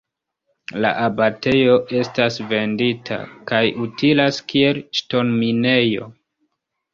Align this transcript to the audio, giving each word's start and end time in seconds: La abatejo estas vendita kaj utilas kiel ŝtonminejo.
La 0.83 0.91
abatejo 1.01 1.75
estas 1.97 2.39
vendita 2.53 3.19
kaj 3.53 3.61
utilas 3.85 4.41
kiel 4.55 4.81
ŝtonminejo. 5.01 6.11